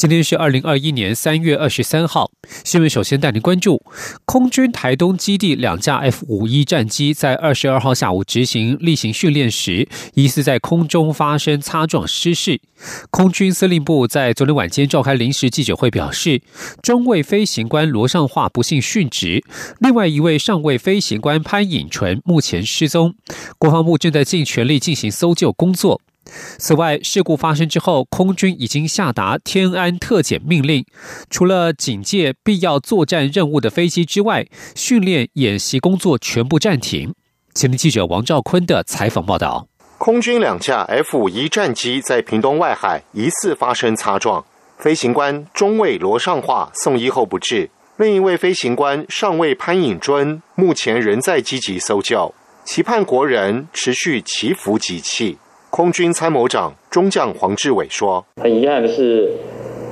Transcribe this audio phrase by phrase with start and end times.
[0.00, 2.30] 今天是二零二一年三月二十三号。
[2.64, 3.82] 新闻首先带您关注：
[4.24, 12.62] 空军台东基地两架 F 五一战机在二十二号下午执行例行训练时，疑似在空中发生擦撞失事。
[13.10, 16.40] 空军司令部在昨天晚间召开临时记者会，表示
[16.82, 19.44] 中尉飞行官罗尚化不幸殉职，
[19.80, 23.14] 另外一位上尉飞行官潘颖纯目前失踪。
[23.58, 26.00] 国防部正在尽全力进行搜救工作。
[26.58, 30.84] 此外，事故发生之后，空军已经下达天安特检命令，
[31.28, 37.14] 除了警戒必要作战任务的飞机之外，训练演习工作全部暂停。
[37.54, 39.66] 前天记者王兆坤的采访报道：
[39.98, 44.44] 空军两架 F 五一战机在屏东外海疑似发生擦撞，
[44.78, 52.32] 飞行官中尉罗尚化送医后不治，另一位飞行官上尉潘颖尊目前仍在积极搜救，
[52.64, 55.36] 期盼国人持续祈福集气。
[55.70, 59.30] 空军参谋长中将黄志伟说：“很遗憾的是，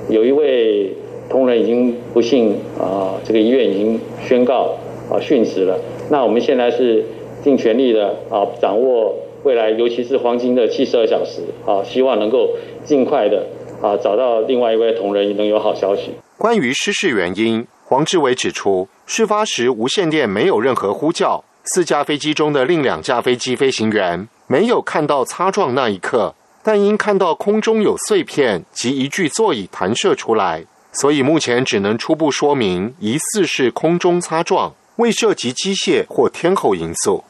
[0.09, 0.93] 有一位
[1.31, 4.77] 同仁已经不幸啊，这个医院已经宣告
[5.09, 5.79] 啊殉职了。
[6.11, 7.05] 那我们现在是
[7.45, 12.51] 尽全力的啊，掌握未来，尤其是黄金的七十二小时啊，希望能够
[12.85, 13.47] 尽快的
[13.81, 24.29] 啊找到另外一位同仁，能有好消息。”关于失事原因，黄志伟指出，事发时无线电没有任何呼叫，四架飞机中的另两架飞机飞行员。
[24.51, 37.23] 没有看到擦撞那一刻，但因看到空中有碎片及一具座椅弹射出来，所以目前只能初步说明疑似是空中擦撞，未涉及机械或天候因素。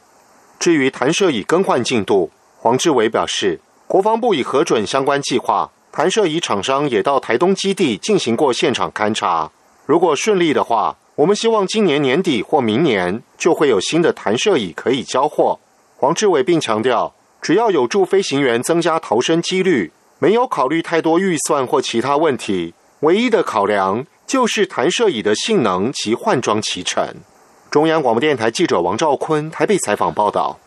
[0.57, 9.51] 至于弹射椅更换进度，黄志伟表示，国防部已核准相关计划，弹射椅厂商也到台东基地进行过现场勘查。
[9.85, 15.59] 如果顺利的话，我们希望今年年底或明年就会有新的弹射椅可以交货。
[16.01, 27.13] 黄志伟并强调，只要有助飞行员增加逃生几率，没有考虑太多预算或其他问题，唯一的考量就是弹射椅的性能及换装齐全。
[27.69, 30.57] 中央广播电台记者王兆坤台北采访报道。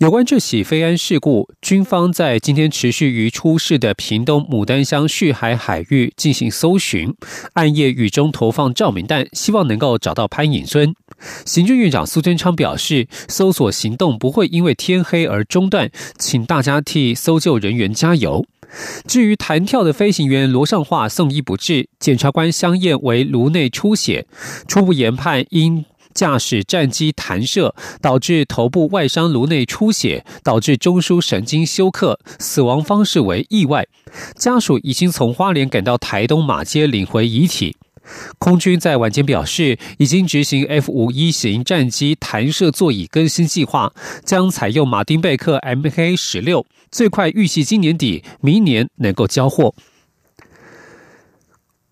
[0.00, 7.14] 有关这起飞安事故，军方在今天持续于出事的屏东牡丹乡旭海海域进行搜寻，
[7.52, 10.94] 暗夜雨中投放照明弹，希望能够找到潘颖尊。
[11.44, 18.46] 行政院长苏贞昌表示，搜索行动不会因为天黑而中断，请大家替搜救人员加油。
[19.06, 24.26] 至于弹跳的飞行员罗尚化送医不治，检察官相验为颅内出血，
[24.66, 25.84] 初步研判因。
[26.14, 33.86] 驾驶战机弹射导致头部外伤、颅内出血，导致中枢神经休克，死亡方式为意外。
[34.34, 37.76] 家属已经从花莲赶到台东马街领回遗体。
[38.38, 43.92] 空军在晚间表示，已经执行 F 五一型战机弹射座椅更新计划，
[44.24, 49.74] 将采用马丁贝克 MK 十六，最快预计今年底、明年能够交货。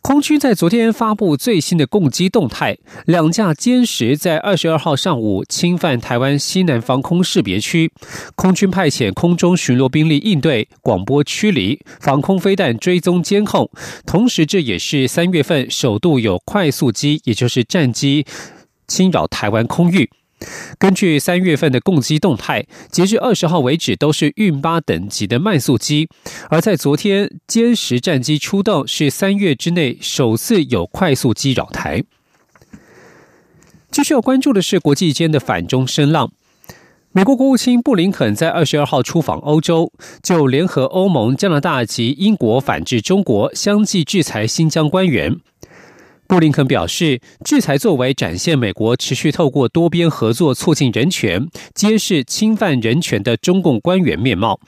[0.00, 7.90] 空军在昨天发布最新的攻击动态，两架歼十在二十二号上午侵犯台湾西南防空识别区，
[8.34, 13.68] 空军派遣空中巡逻兵力应对、广播驱离、防空飞弹追踪监控。
[14.06, 18.24] 同时，这也是三月份首度有快速机，也就是战机
[18.86, 20.08] 侵扰台湾空域。
[20.78, 26.08] 根据三月份的攻击动态，截至二十号为止都是运八等级的慢速机，
[26.50, 32.04] 而在昨天歼十战机出动，是三月之内首次有快速机扰台。
[33.90, 36.30] 继续要关注的是国际间的反中声浪。
[37.10, 39.90] 美国国务卿布林肯在二十二号出访欧洲，
[40.22, 45.40] 就联合欧盟、加拿大及英国反制中国，相继制裁新疆官员。
[46.28, 54.60] 布林肯表示，制裁作为展现美国持续透过多边合作促进人权、揭示侵犯人权的中共官员面貌。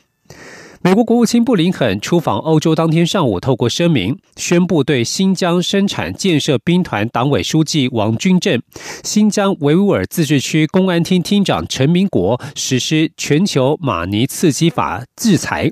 [0.80, 8.62] 美国国务卿布林肯出访欧洲当天上午，透过声明宣布对新疆生产建设兵团党委书记王军政、
[9.04, 15.70] 新疆维吾尔自治区公安厅厅长陈明国实施全球马尼刺激法制裁。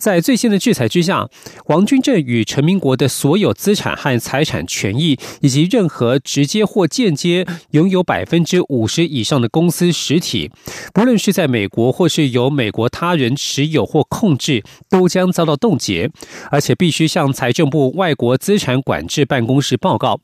[0.00, 1.28] 在最新的制裁之下，
[1.66, 10.50] 王军正与陈明国的所有资产和财产权益，以及任何直接或间接拥有百分之五十以上的公司实体，
[10.94, 16.10] 不论是在美国或是由美国他人持有或控制，都将遭到冻结，
[16.50, 20.18] 而且必须向财政部外国资产管制办公室报告。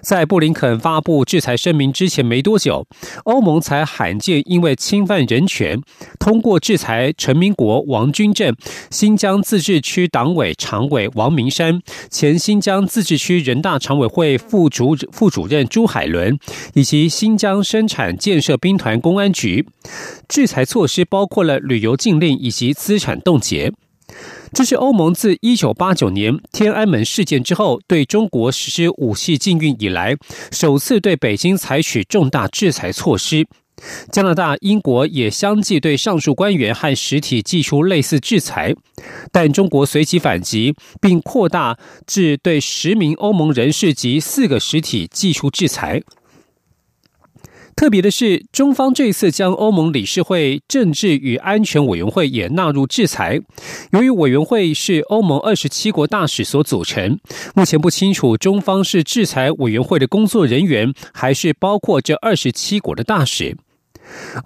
[0.00, 2.86] 在布林肯发布制裁声明之前没多久，
[3.24, 5.80] 欧盟才罕见因为侵犯人权，
[6.18, 8.54] 通过制裁陈明国王军正、
[8.90, 11.80] 新疆自治区党委常委王明山、
[12.10, 16.38] 前新疆自治区人大常委会副主副主任朱海伦，
[16.74, 19.66] 以及新疆生产建设兵团公安局。
[20.28, 23.72] 制裁措施包括了旅游禁令以及资产冻结。
[24.52, 30.16] 这是欧盟自一九八九年天安门事件之后对中国实施武器禁运以来，
[30.52, 33.46] 首次对北京采取重大制裁措施。
[34.12, 38.72] 加拿大、英国也相继对上述官员和实体寄出类似制裁，
[39.32, 41.76] 但中国随即反击，并扩大
[42.06, 46.00] 至对十名欧盟人士及四个实体寄出制裁。
[47.76, 53.40] 特别的是，中方这次将欧盟理事会政治与安全委员会也纳入制裁。
[53.92, 57.18] 由于委员会是欧盟二十七国大使所组成，
[57.54, 63.56] 目前不清楚中方是制裁委员会的工作人员，还是包括这二十七国的大使。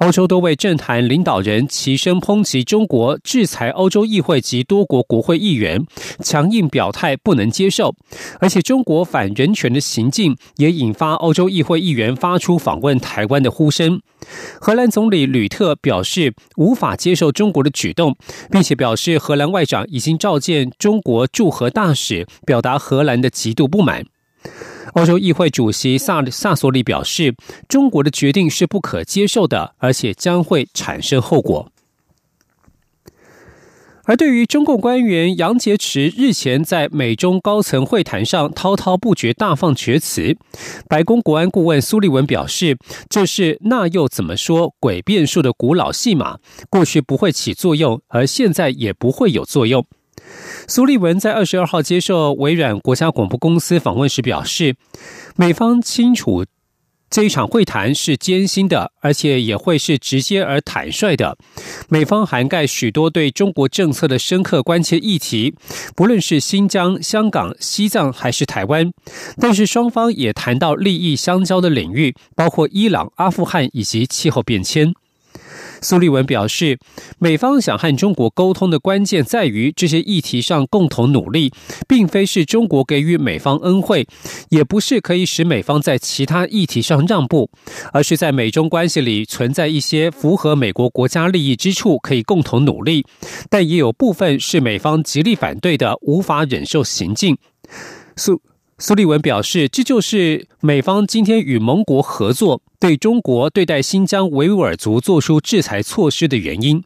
[0.01, 5.85] 欧洲多位政坛领导人齐声抨击中国制裁欧洲议会及多国国会议员，
[6.21, 7.95] 强硬表态不能接受。
[8.41, 14.01] 而且，中国反人权的行径也引发欧洲议会议员发出访问台湾的呼声。
[14.61, 18.17] 荷兰总理吕特表示无法接受中国的举动，
[18.51, 24.05] 并且表示荷兰外长已经召见中国驻荷大使，表达荷兰的极度不满。
[24.95, 27.35] 欧洲议会主席萨萨索里表示，
[27.69, 31.71] 中国的决定是不可接受的，而且将会产生后果。
[34.05, 40.35] 而对于中共官员杨洁篪日前在美中高层会谈上滔滔不绝大放厥词，
[40.89, 42.79] 白宫国安顾问苏利文表示，
[43.11, 46.39] 这是那又怎么说诡辩术的古老戏码，
[46.71, 49.85] 过去不会起作用，而现在也不会有作用。
[50.67, 54.77] 苏利文在二十二号接受微软国家广播公司访问时表示，
[55.37, 56.45] 美方清楚
[57.11, 61.39] 这一场会谈是艰辛的，而且也会是直接而坦率的。
[61.89, 65.55] 美方涵盖许多对中国政策的深刻关切议题，
[65.97, 68.93] 不论是新疆、香港、西藏还是台湾，
[69.41, 74.93] 但是双方也谈到利益相交的领域，包括伊朗、阿富汗以及气候变迁。
[75.81, 76.79] 苏利文表示，
[77.19, 81.53] 美方想和中国沟通的关键在于这些议题上共同努力，
[81.87, 84.07] 并非是中国给予美方恩惠，
[84.51, 87.51] 也不是可以使美方在其他议题上让步，
[87.93, 93.05] 而是在美中关系里存在一些符合美国国家利益之处，可以共同努力，
[93.49, 97.37] 但也有部分是美方极力反对的、无法忍受行径。
[98.17, 98.41] 苏。
[98.81, 106.85] 苏利文表示，这就是美方今天与盟国合作，对中国对待新疆维吾尔族做出制裁措施的原因。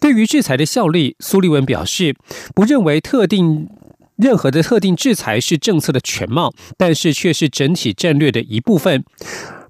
[0.00, 2.14] 对于制裁的效力，苏利文表示，
[2.54, 3.68] 不认为特定
[4.14, 9.04] 任何的特定制裁是政策的全貌，但是却是整体战略的一部分。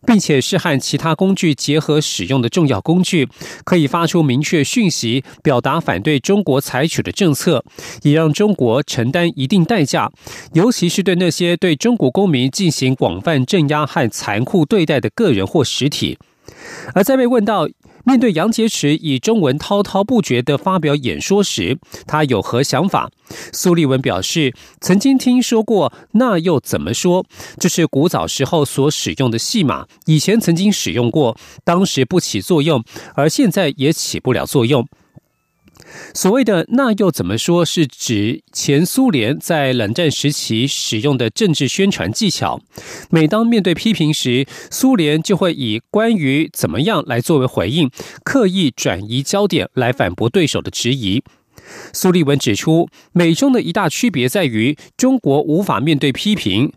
[0.07, 3.29] 并且是和其他工具结合使用的重要工具，
[3.65, 7.65] 可以发出明确讯息，表达反对中国采取的政策，
[8.03, 10.11] 也让中国承担一定代价，
[10.53, 16.19] 尤其是对那些对中国公民进行广泛镇压和残酷对待的个人或实体。
[16.95, 17.69] 而在被问到，
[18.05, 23.11] 面对杨洁篪以中文滔滔不绝地发表演说时，他有何想法？
[23.53, 27.25] 苏利文表示，曾经听说过，那又怎么说？
[27.59, 32.83] 这是古早时候所使用的戏码，以前曾经使用过，当时不起作用，
[33.15, 34.87] 而现在也起不了作用。
[36.15, 37.65] 所谓的那又怎么说？
[37.65, 42.61] 是指前苏联在冷战时期使用的政治宣传技巧。
[43.11, 47.91] 每当面对批评时，苏联就会以关于怎么样来作为回应，
[48.25, 51.23] 刻意转移焦点来反驳对手的质疑。
[51.93, 56.73] 苏利文指出，美中的一大区别在于，中国无法面对批评。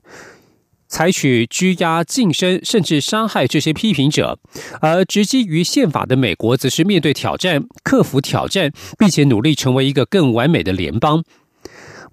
[0.95, 4.39] 采取拘押、晋升甚至杀害这些批评者，
[4.79, 11.21] 而直基于宪法的美国则是面对挑战、克服挑战，并且努力成为一个更完美的联邦。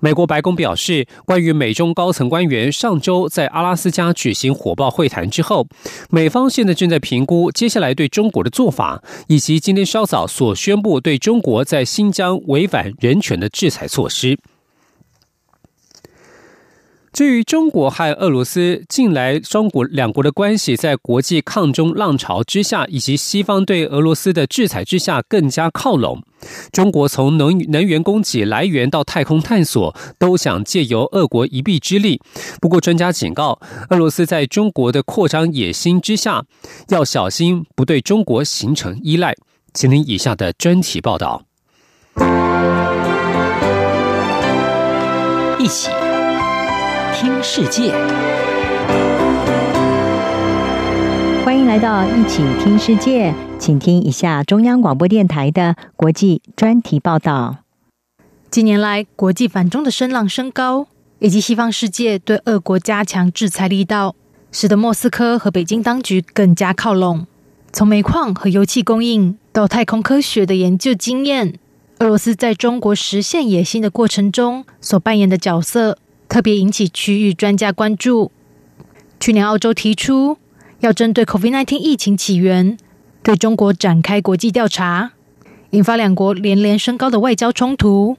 [0.01, 5.69] 美国白宫表示，关于美中高层官员上周在阿拉斯加举行火爆会谈之后，
[6.11, 14.37] 美方现在正在评估接下来对中国的做法，以及今天稍早所宣布对中国在新疆违反人权的制裁措施。
[17.13, 26.23] 至于中国和俄罗斯近来中国两国的关系在国际抗中浪潮之下，以及西方对俄罗斯的制裁之下更加靠拢。
[26.73, 32.19] 中国从能能源供给来源到太空探索，都想借由俄国一臂之力。
[32.63, 36.45] 不过，专家警告，俄罗斯在中国的扩张野心之下，
[36.89, 39.35] 要小心不对中国形成依赖。
[39.75, 41.45] 请听以下的专题报道。
[45.59, 45.91] 一起。
[47.23, 47.93] 听世界
[51.45, 57.59] 欢迎来到一起听世界，请听一下中央广播电台的国际专题报道。
[58.51, 60.89] 近年来，国际反中的声浪升高，
[61.21, 64.17] 以及西方世界对俄国加强制裁力道，
[64.51, 67.29] 使得莫斯科和北京当局更加靠拢。
[67.73, 71.61] 从煤矿和油气供应到太空科学的研究经验，
[72.01, 75.99] 俄罗斯在中国实现野心的过程中所扮演的角色。
[76.33, 78.33] 特别引起区域专家关注。
[79.21, 80.39] 去年，澳洲提出。
[80.81, 82.79] 要针对 COVID-19 疫情起源，
[83.23, 85.13] 对中国展开国际调查，
[85.71, 88.17] 引发两国连连升高的外交冲突。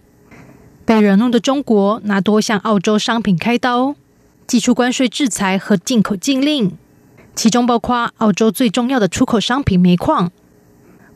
[0.86, 3.96] 被惹怒的中国拿多项澳洲商品开刀，
[4.46, 6.78] 祭出关税制裁和进口禁令，
[7.36, 10.32] 其中包括澳洲最重要的出口商品煤矿。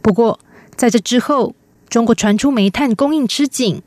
[0.01, 0.39] 不过，
[0.75, 1.53] 在这之后，
[1.87, 3.83] 中国传出煤炭供应吃紧，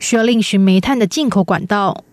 [0.00, 2.04] 需要另寻煤炭的进口管道，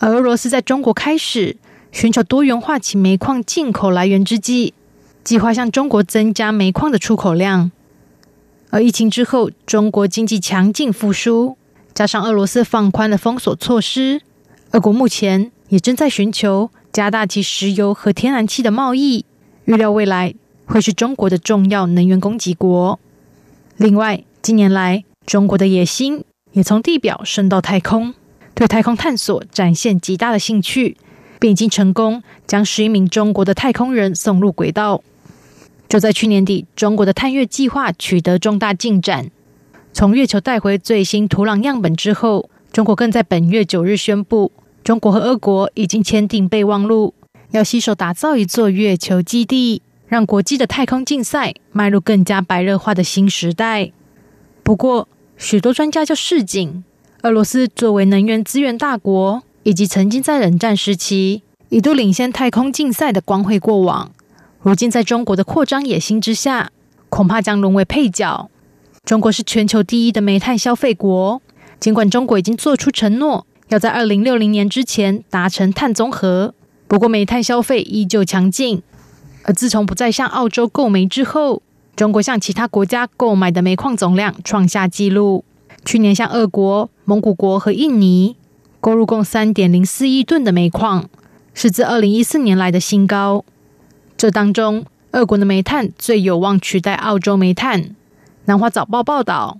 [0.00, 1.56] 而俄罗斯在中国开始。
[1.92, 4.74] 寻求多元化其煤矿进口来源之际，
[5.24, 7.72] 计划向中国增加煤矿的出口量。
[8.70, 11.56] 而疫情之后，中国经济强劲复苏，
[11.92, 14.20] 加上俄罗斯放宽了封锁措施，
[14.70, 19.24] 俄国目前也正在寻求加大其石油和天然气的贸易，
[19.64, 20.32] 预料未来
[20.66, 23.00] 会是中国的重要能源供给国。
[23.78, 28.14] 另外，近年来中国的野心也从地表升到太空，
[28.54, 30.96] 对太空探索展现极大的兴趣。
[31.40, 35.02] 并已经成功将十一名中国的太空人送入轨道。
[35.88, 39.30] 就在去年底，中国的探月计划取得重大进展。
[39.92, 44.52] 从月球带回最新土壤样本之后，中国更在本月九日宣布，
[44.84, 47.14] 中国和俄国已经签订备忘录，
[47.52, 53.90] 要携手打造一座月球基地，让国际的太空竞赛迈入更加白热化的新时代。
[54.62, 56.84] 不过，许多专家就示警，
[57.22, 59.42] 俄罗斯作为能源资源大国。
[59.62, 64.10] 以及曾经在冷战时期一度领先太空竞赛的光辉过往，
[64.62, 66.70] 如今在中国的扩张野心之下，
[67.10, 68.48] 恐怕将沦为配角。
[69.04, 71.42] 中国是全球第一的煤炭消费国，
[71.78, 76.54] 尽管中国已经做出承诺，要在二零六零年之前达成碳综合，
[76.88, 78.82] 不过煤炭消费依旧强劲。
[79.42, 81.62] 而自从不再向澳洲购煤之后，
[81.94, 85.44] 中国向其他国家购买的煤矿总量创下纪录，
[85.84, 88.36] 去年向俄国、蒙古国和印尼。
[88.82, 91.10] 购入共三点零四亿吨的煤矿，
[91.52, 93.44] 是自二零一四年来的新高。
[94.16, 97.94] 这当中，俄国的煤炭最有望取代澳洲煤炭。
[98.46, 99.58] 南华早报报道，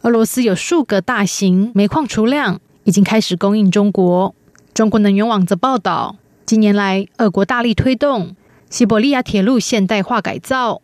[0.00, 4.34] 俄罗斯有数个大型煤矿储量已经开始供应中国。
[4.72, 8.34] 中国能源网则报道，近年来，俄国大力推动
[8.70, 10.80] 西伯利亚铁路现代化改造，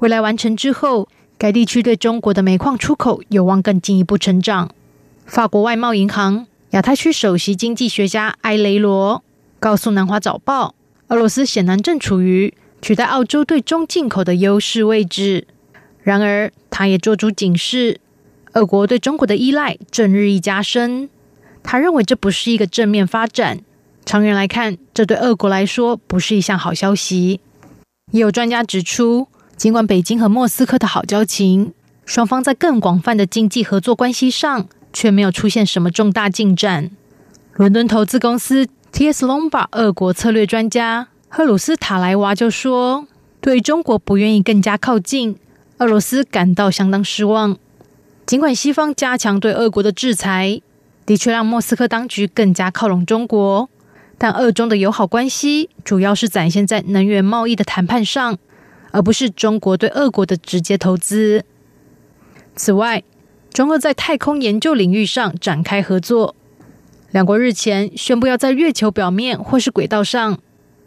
[0.00, 1.08] 未来完成之后，
[1.40, 4.70] 该地区对中国的煤矿出口有望更进一步成长。
[5.24, 6.46] 法国外贸银行。
[6.72, 9.24] 亚太区首席经济学家埃雷罗
[9.58, 10.68] 告诉《南华早报》，
[11.08, 15.46] 俄罗斯显然正处于取代澳洲对中进口的优势位置。
[16.02, 17.98] 然而，他也做出警示：，
[18.52, 21.08] 俄国对中国的依赖正日益加深。
[21.62, 23.60] 他认为这不是一个正面发展，
[24.04, 27.40] 长远来看，这对俄国来说不是一项好消息。
[28.12, 29.26] 也有专家指出，
[29.60, 31.74] 尽管北京和莫斯科的好交情，
[32.06, 34.66] 双方在更广泛的经济合作关系上。
[34.90, 36.90] 却没有出现什么重大进展。
[37.54, 39.24] 伦敦投资公司 T.S.
[39.24, 43.06] Lombard 俄国策略专家赫鲁斯塔莱娃就说
[43.40, 45.36] ：“对中国不愿意更加靠近，
[45.78, 47.56] 俄罗斯感到相当失望。
[48.26, 50.60] 尽管西方加强对俄国的制裁，
[51.06, 53.68] 的确让莫斯科当局更加靠拢中国，
[54.18, 58.38] 但俄中的友好关系主要是展现在能源贸易的谈判上，
[58.90, 61.44] 而不是中国对俄国的直接投资。
[62.56, 63.02] 此外，
[63.52, 66.34] 中俄在太空研究领域上展开合作。
[67.10, 70.38] 两国日前宣布要在月球表面或是轨道上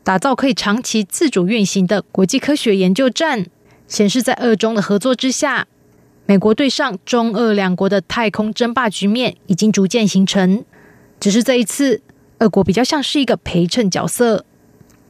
[0.04, 3.46] 打造可以长期自主运行的国际科学研究站，
[3.88, 5.68] 显示在俄中的合作之下，
[6.26, 10.64] 美国对上中俄两国的太空争霸局面已经逐渐形成。
[11.20, 12.02] 只是这一次，
[12.40, 14.46] 俄国比较像是一个陪衬角色。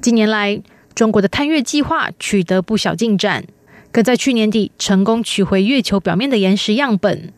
[0.01, 0.61] 近年来，
[0.95, 3.45] 中国的探月计划取得不小进展，
[3.91, 7.31] 更在去年底成功取回月球表面的岩石样本。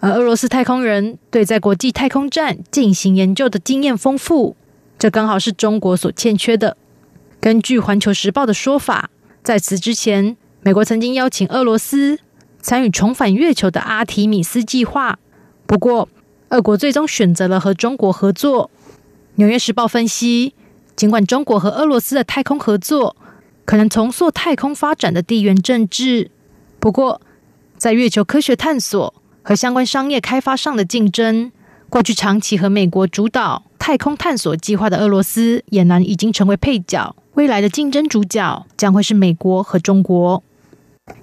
[0.00, 4.56] 而俄罗斯太空人对在国际太空站进行研究的经验丰富，
[4.98, 6.76] 这刚好是中国所欠缺的。
[7.40, 9.10] 根据《环球时报》的说法，
[9.42, 12.18] 在此之前，美国曾经邀请俄罗斯
[12.60, 15.18] 参与重返月球的阿提米斯计划，
[15.66, 16.08] 不过，
[16.50, 18.70] 俄国最终选择了和中国合作。
[19.36, 20.54] 《纽约时报》分析，
[21.00, 23.16] 尽管中国和俄罗斯的太空合作
[23.64, 26.30] 可能重塑太空发展的地缘政治，
[26.78, 27.22] 不过，
[27.78, 29.14] 在月球科学探索。
[29.42, 31.50] 和相关商业开发上的竞争，
[31.88, 40.42] 过去长期和美国主导太空探索计划的俄罗斯，俨然已经成为配角，未来的竞争主角将会是美国和中国。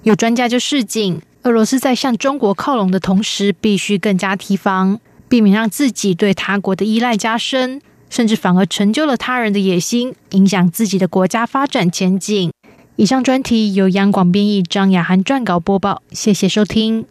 [0.01, 12.51] 有专家就示警，俄罗斯在向中国靠拢的同时，必须更加提防，避免让自己对他国的依赖加深，甚至反而成就了他人的野心，影响自己的国家发展前景。
[12.95, 16.01] 以上专题由央广编译，张雅涵撰稿播报。
[16.11, 17.05] 谢谢收听。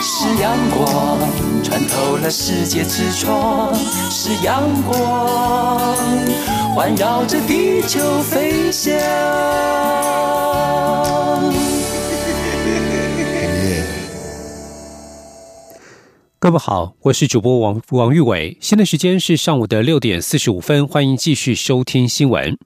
[0.00, 1.18] 是阳光
[1.64, 3.74] 穿透了世界之窗，
[4.10, 5.96] 是阳光
[6.78, 8.94] 环绕着地球飞翔。
[16.38, 22.56] 各位好，我是主播王王玉伟，现在时间是上午的六点四十五分，欢迎继续收听新闻。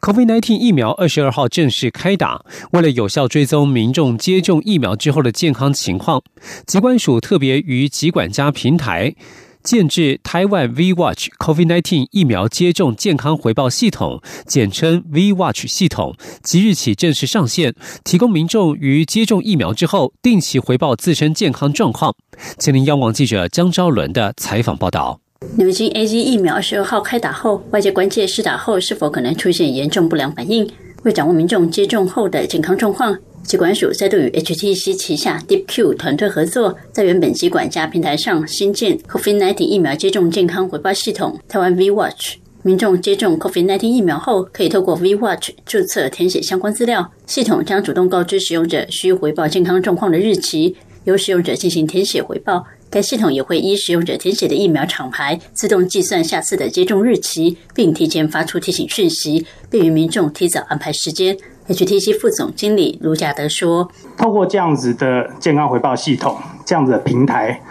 [0.00, 6.22] COVID-19 疫苗二十二号正式开打，为了有效追踪民众接种疫苗之后的健康情况，
[6.66, 9.14] 疾管署特别于疾管家平台。
[9.62, 22.14] 建制台湾 V Watch COVID-19 疫苗接种健康回报系统，简称 V Watch 系统，即日起正式上线，提供民众于接种疫苗之后定期回报自身健康状况。
[22.58, 25.20] 吉林央网记者江昭伦的采访报道：
[25.56, 30.68] 牛津 A Z 疫苗二十二号开打后，外界关切施打后是否可能出现严重不良反应。
[31.04, 33.16] 为掌握民众接种后的健康状况。
[33.42, 42.36] 疾管署再度与 HTC 旗下 DeepQ 团队合作，在原本疾管家平台上新建 COVID-19 疫苗接种健康回报系统台湾 V Watch。
[42.62, 52.64] 民众接种 COVID-19 疫苗后，可以透过 V Watch 注册填写相关资料，系统将主动告知使用者需回报健康状况的日期，由使用者进行填写回报。
[52.92, 61.34] 该系统也会依使用者填写的疫苗厂牌，自动计算下次的接种日期，并提前发出提醒讯息，便于民众提早安排时间。
[61.68, 67.62] HTC 副总经理卢嘉德说：“透过这样子的健康回报系统，这样子的平台，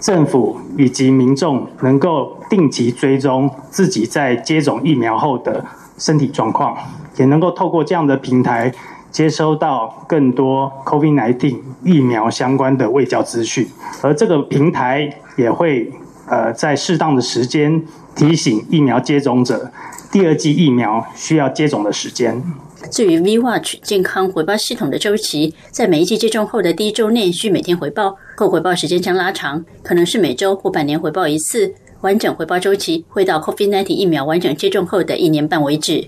[0.00, 5.64] 政府以及民众能够定期追踪自己在接种疫苗后的
[5.96, 6.76] 身体状况，
[7.18, 8.72] 也能够透过这样的平台
[9.10, 13.66] 接收到更多 COVID-19 疫苗相关的卫教资讯，
[14.02, 15.90] 而这个平台也会
[16.28, 17.82] 呃在适当的时间
[18.14, 19.70] 提醒疫苗接种者
[20.12, 22.42] 第二剂疫苗需要接种的时间。”
[22.90, 31.74] 至于 V Watch 健康回报系统的周期，在每一季接种后的第一周内需每天回报，后回报时间将拉长，可能是每周或半年回报一次。
[32.02, 36.06] 完整回报周期会到 COVID-19 疫苗完整接种后的一年半为止。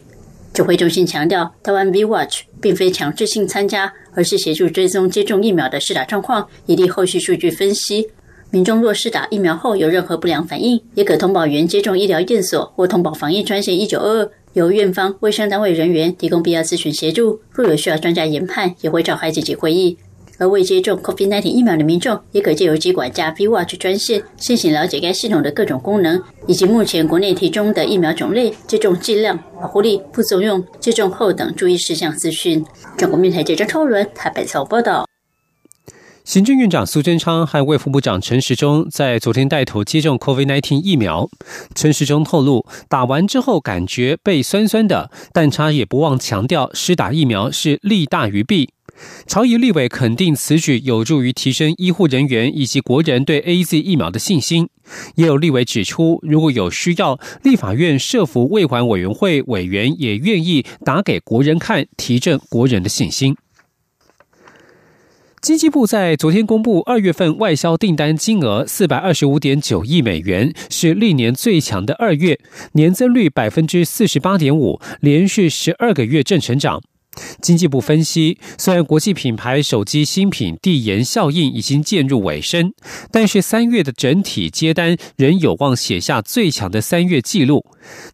[0.52, 8.08] 指挥中心强调，台湾 V Watch 并非强制性参加，而是协助追踪接种疫苗的施打状况，以利后续数据分析。
[8.50, 14.30] 民众若是打疫苗后有任何不良反应，也可通报原接种医疗院所或通报防疫专线一九二二。
[14.54, 19.98] 由院方卫生单位人员提供必要咨询协助，若有需要专家研判，也会召开紧急会议。
[20.38, 32.64] 而未接种 COVID-19 疫苗的民众，也可借由机管加 V Watch 专线，先行了解该系统的各种功能，以及目前国内提供的疫苗种类、接种剂量、保护力、副作用、接种后等注意事项资讯。
[32.96, 35.06] 中国面台记者超伦台北采报道。
[36.24, 41.26] 行政院长苏贞昌和卫副部长陈时中在昨天带头接种 COVID-19 疫苗。
[41.74, 48.68] 陈时中透露，打完之后感觉背酸酸的，但他也不忘强调，施打疫苗是利大于弊。
[49.26, 54.68] 朝野立委肯定此举有助于提升医护人员以及国人对 A Z 疫苗的信心。
[55.16, 63.36] 也有立委指出，如果有需要，立法院设服卫环委员会委员也愿意打给国人看，提振国人的信心。
[65.40, 72.40] 经济部在昨天公布二月份外销订单金额四百二十五点九亿美元，是历年最强的二月，
[72.72, 76.82] 年增率百分之四十八点五，连续十二个月正成长。
[77.40, 82.72] 经济部分析，虽然国际品牌手机新品递延效应已经渐入尾声，
[83.10, 87.64] 但是三月的整体接单仍有望写下最强的三月纪录。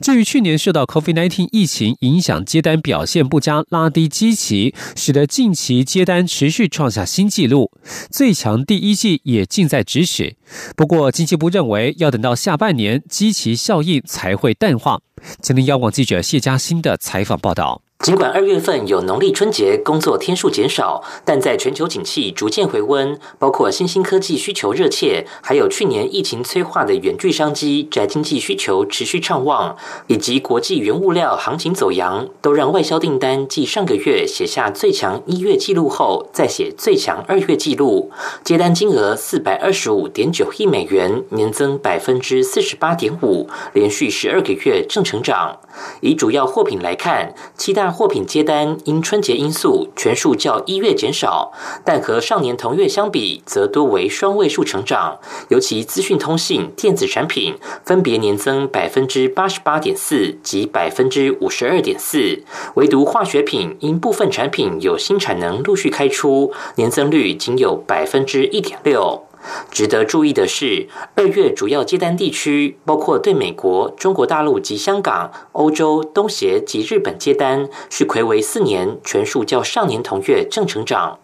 [0.00, 7.70] 至于去年受到 COVID-19 疫情影响，接单表现不佳，拉低基期，使得近期接单持续创下新纪录，
[8.10, 10.36] 最强第一季也近在咫尺。
[10.76, 15.00] 不过，经济部认为要等到下半年，基期效应才会淡化。
[15.40, 17.83] 今天，央广记者谢嘉欣的采访报道。
[18.00, 29.76] 尽管二月份有农历春节，工作天数减少，但在全球景气逐渐回温，包括新兴科技需求热切，还有去年疫情催化的远距商机，宅经济需求持续畅旺，
[30.08, 38.10] 以及国际原物料行情走扬，都让外销订单继上个月写下最强一月纪录后，再写最强二月纪录，
[38.42, 45.60] 接单金额四百二十五点九亿美元，年增百分之四十八点五，连续十二个月正成长。
[46.00, 51.52] 以主要货品来看，七大架货品接单因春节因素全数较一月减少，
[51.84, 55.18] 但和上年同月相比，则多为双位数成长。
[55.48, 62.42] 尤其资讯通信、电子产品分别年增百分之八十八点四及百分之五十二点四，
[62.76, 69.24] 唯独化学品因部分产品有新产能陆续开出，年增率仅有百分之一点六。
[69.70, 81.18] 值得注意的是，二月主要接单地区包括对美国、中国大陆及香港、欧洲、东协及日本接单，是魁为四年全数较上年同月正成长。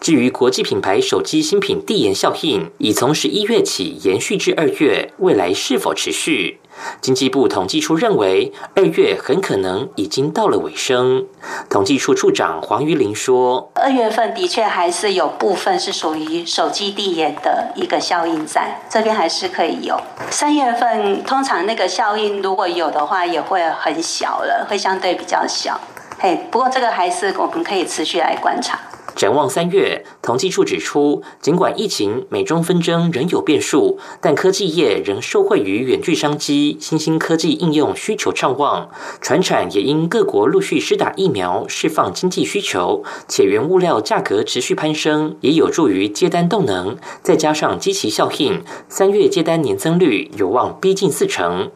[0.00, 6.58] 至于国际品牌手机新品递延效应，已从十一月起延续至二月，未来是否持续？
[7.00, 11.26] 经济部统计处认为，二月很可能已经到了尾声。
[11.68, 20.00] 统计处处长黄玉玲说：“二月份的确还是有部分是属于手机递延的一个效应在，这边还是可以有。
[20.30, 25.80] 三月份通常那个效应如果有的话，也会很小了，会相对比较小。
[26.18, 28.78] 嘿，不过这个还是我们可以持续来观察。”
[29.14, 38.88] 展望三月，统计处指出，尽管疫情、美中纷争仍有变数，但科技业仍受惠于远距商机、新兴科技应用需求畅旺，
[39.20, 46.96] 船产也因各国陆续施打疫苗，释放经济需求，且原物料价格持续攀升，也有助于接单动能。
[47.22, 51.70] 再加上基期效应，三月接单年增率有望逼近四成。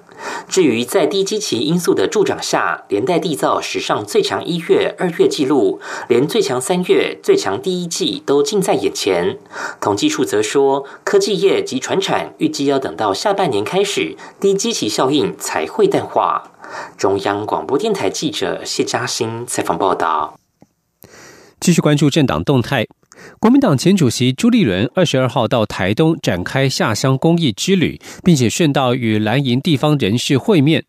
[0.48, 9.38] 至于在低基期因素的助长下，连带缔造史上最强一月、二月纪录，连最强三月、最强第一季都近在眼前。
[9.80, 16.52] 统计处则说，科技业及船产预计要等到下半年开始，低基期效应才会淡化。
[16.96, 20.38] 中央广播电台记者谢嘉欣采访报道。
[21.60, 22.86] 继续关注政党动态。
[23.38, 30.84] 国民党前主席朱立伦二十二号到台东展开下乡公益之旅，并且顺道与蓝营地方人士会面。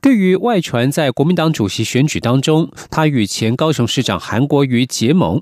[0.00, 5.40] 对于外传在国民党主席选举当中，他与前高雄市长韩国瑜结盟，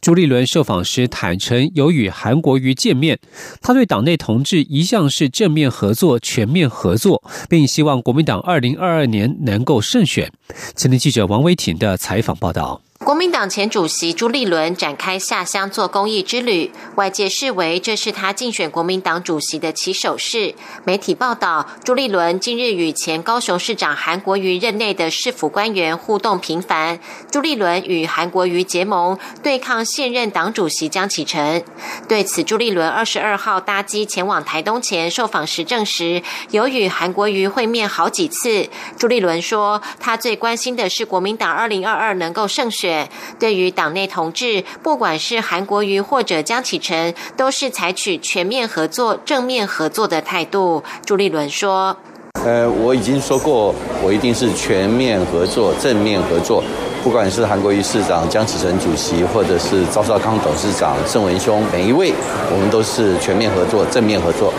[0.00, 3.18] 朱立伦受访时坦诚有与韩国瑜见面。
[3.62, 10.30] 他对党内同志一向是正面合作、全面合作，并希望国民党二零二二年能够胜选。
[10.74, 12.82] 前天记者王维挺的采访报道。
[13.02, 20.54] 国民党前主席朱立伦展开下乡做公益之旅，外界视为这是他竞选国民党主席的起手式。
[20.84, 27.00] 媒体报道，朱立伦近日与前高雄市长韩国瑜任内的市府官员互动频繁。
[27.30, 31.64] 朱立伦与韩国瑜结盟，对抗现任党主席江启臣。
[32.06, 38.68] 对此，朱立伦二十二号搭机前往台东前受访时证实，有与韩国瑜会面好几次。
[38.98, 42.89] 朱立伦说，他最关心的是国民党二零二二能够胜选。
[43.38, 50.82] 对于党内同志，不管是韩国瑜或者江启臣，都是采取全面合作、正面合作的态度。
[51.04, 51.96] 朱立伦说
[52.44, 56.62] ：“呃，我已经说过，我一定是全面合作、正面合作。
[57.02, 62.12] 不管是韩国瑜市长、江启臣主席，或者是赵少康董事长、郑文兄，每一位，
[62.52, 64.52] 我们都是全面合作、正面合作。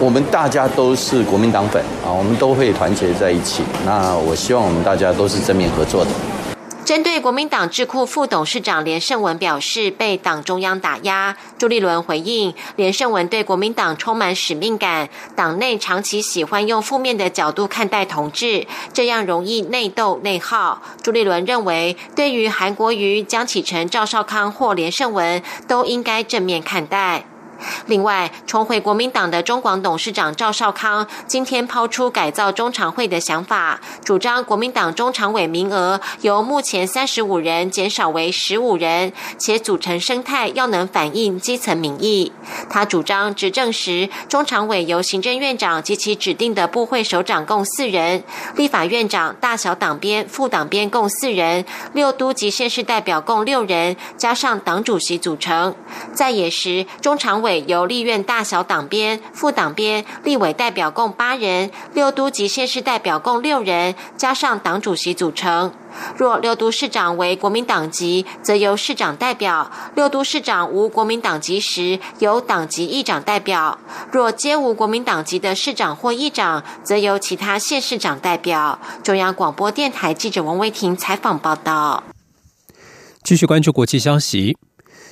[0.00, 3.62] 我们大家都是国民党粉啊，我们都会团结在一起。
[3.84, 6.10] 那我希望我们大家都是正面合作的。”
[6.84, 20.82] 针对国民党智库副董事长连胜文表示被党中央打压，朱立伦回应连胜文对国民党充满使命感，党内长期喜欢用负面的角度看待同志，这样容易内斗内耗。
[21.02, 27.24] 朱立伦认为，对于韩国瑜、江启臣、赵少康或连胜文，都应该正面看待。
[27.86, 42.32] 另外，重回国民党的中广董事长赵少康今天抛出改造中常会的想法，主张国民党中常委名额由目前三十五人减少为十五人，且组成生态要能反映基层民意。
[42.70, 48.22] 他主张执政时中常委由行政院长及其指定的部会首长共四人，
[48.56, 55.74] 立法院长、大小党编、副党编共四人，六都及县市代表共六人，加上党主席组成。
[56.12, 57.64] 在野时中常委。
[57.66, 65.72] 由立院大小党编、副党编、立委代表共八人，六都及县市代表共六人，加上党主席组成。
[66.16, 73.78] 若六都市长为国民党籍，则由市长代表；六都市长无国民党籍时，由党籍议长代表；
[74.10, 78.80] 若皆无国民党籍的市长或议长，则由其他县市长代表。
[79.02, 82.02] 中央广播电台记者王威婷采访报道。
[83.22, 84.56] 继续关注国际消息。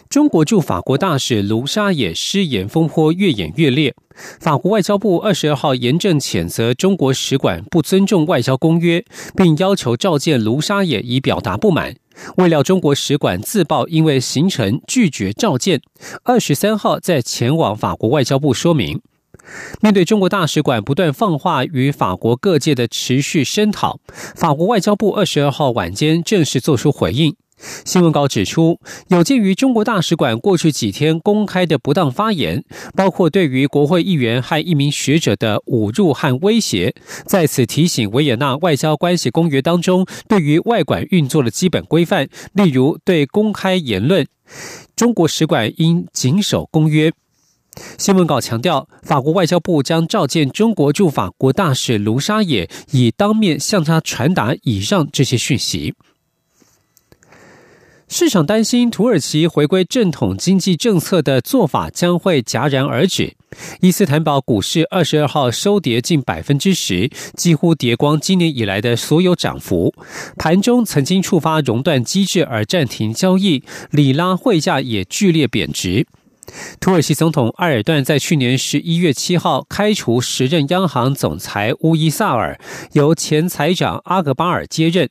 [0.08, 3.94] 中国驻法国大使卢沙野失言风波越演越烈，
[4.40, 11.96] 法国外交部二十二号严正谴责中国使馆不尊重外交公约，并要求召见卢沙野以表达不满。
[12.36, 15.80] 未料中国使馆自曝因为行程拒绝召见，
[16.24, 19.00] 二十三号再前往法国外交部说明。
[19.80, 23.98] 面对中国大使馆不断放话与法国各界的持续声讨，
[24.36, 27.34] 法国外交部二十二号晚间正式作出回应。
[27.84, 32.64] 新闻稿指出，有鉴于中国大使馆过去几天公开的不当发言，
[32.96, 36.94] 包括对于国会议员和一名学者的侮辱和威胁，
[37.24, 44.26] 在此提醒维也纳外交关系公约当中对于外馆运作的基本规范，例如对公开言论，
[44.96, 47.12] 中国使馆应谨守公约。
[47.96, 55.94] 新闻稿强调，法国外交部将召见中国驻法国大使卢沙野，以当面向他传达以上这些讯息。
[58.14, 63.34] 市场担心土耳其回归正统经济政策的做法将会戛然而止。
[63.80, 69.94] 伊斯坦堡股市二十二号收跌近百分之十，几乎跌光今年以来的所有涨幅。
[70.36, 76.06] 盘中曾经触发熔断机制而暂停交易，里拉汇价也剧烈贬值。
[76.80, 82.58] 土耳其总统埃尔段在去年十一月七号开除时任央行总裁乌伊萨尔，
[82.92, 85.08] 由前财长阿格巴尔接任。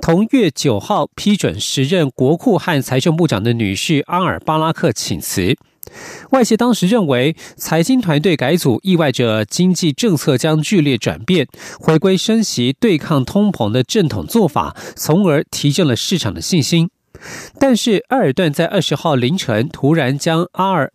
[0.00, 5.56] 同月九号批准时任国库和财政部长的女婿阿尔巴拉克请辞。
[6.30, 11.48] 外界当时认为，财经团队改组意味着经济政策将剧烈转变，
[11.80, 16.88] 回归升息对抗通膨的正统做法，从而提振了市场的信心。
[17.58, 20.92] 但是，埃尔段在二十号凌晨突然将阿尔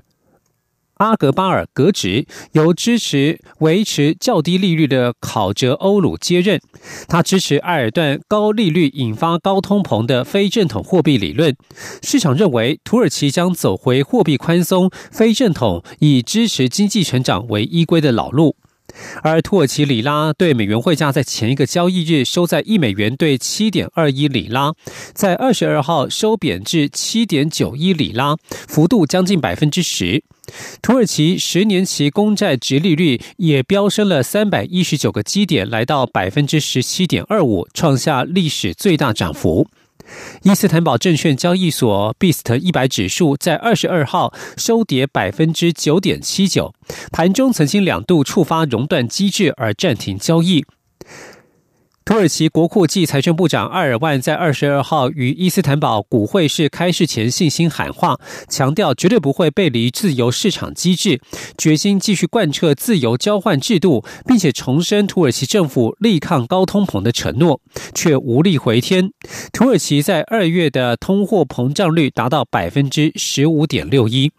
[0.95, 6.59] 阿格巴尔革职，由支持维持较低利率的考哲欧鲁接任。
[7.07, 11.55] 他支持埃尔段高利率引发高通膨的非正统货币理论。
[12.01, 18.55] 市场认为，土耳其将走回货币宽松、非正统以支持经济成长为依归的老路。
[19.23, 24.73] 而土耳其里拉对美元汇价在前一个交易日收在一美元兑七点二一里拉，
[25.13, 30.23] 在二十二号收贬至七点九一里拉，幅度将近百分之十。
[30.81, 39.67] 土耳其十年期公债直利率也飙升了三百一十九个基点，来到百分之十七点二五，创下历史最大涨幅。
[40.43, 46.73] 伊斯坦堡证券交易所 BIST 一百指数在二十二号收跌百分之九点七九，
[47.11, 50.65] 盘中曾经两度触发熔断机制而暂停交易。
[52.07, 58.17] 土耳其国库暨财政部长埃尔万在二十二号于伊斯坦堡股会市开市前信心喊话，
[58.47, 61.19] 强调绝对不会背离自由市场机制，
[61.57, 67.59] 决心继续贯彻自由交换制度，并且重申土耳其政府力抗高通膨的承诺，
[67.93, 69.11] 却无力回天。
[69.51, 74.31] 土耳其在二月的通货膨胀率达到百分之十五点六一。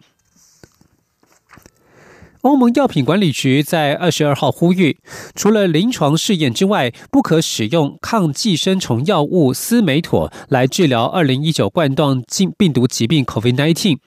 [2.43, 4.97] 欧盟药品管理局在二十二号呼吁，
[5.35, 13.97] 除了临床试验之外，不可使用抗寄生虫药物司美妥来治疗二零一九冠状病病毒疾病 （COVID-19）。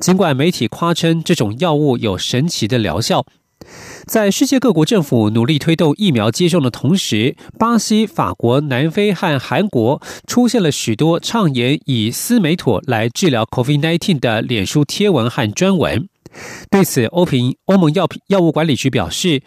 [0.00, 3.26] 尽管媒体夸称这种药物有神奇的疗效，
[4.06, 16.08] 在世界各国政府努力推动疫苗接种的同时，巴西、法国、南非和韩国出现了许多倡言以司美妥来治疗 COVID-19 的脸书贴文和专文。
[16.70, 19.42] 对此，欧平欧盟药品药物管理局表示，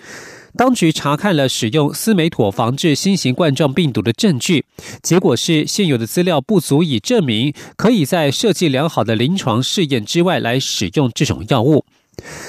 [0.58, 4.66] 当局查看了使用司美妥防治新型冠状病毒的证据，
[5.04, 11.86] 结果是现有的资料不足以证明可以在设计良好的临床试验之外来使用这种药物。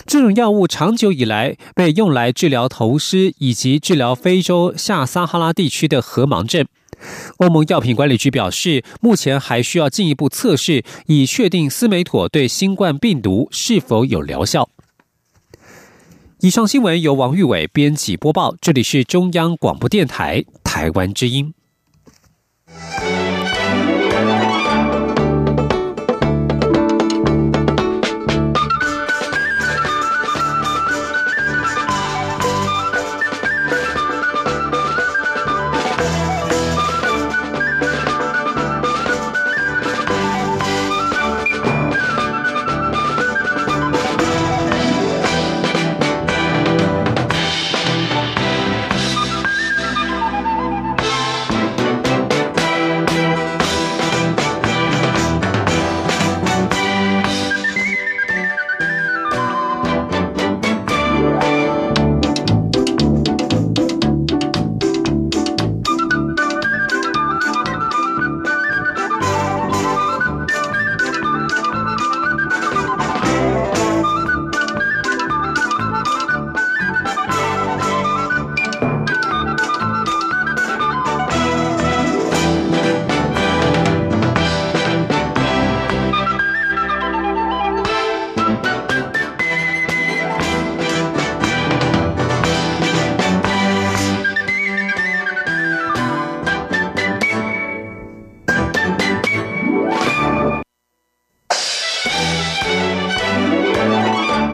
[0.07, 6.67] 这种药物长久以来被用来治疗头虱以及治疗非洲下撒哈拉地区的河盲症。
[7.39, 14.69] 欧盟药品管理局表示，目前还需要进一步测试，以确定司美妥对新冠病毒是否有疗效。
[16.41, 21.55] 以上新闻由王玉伟编辑播报，这里是中央广播电台台湾之音。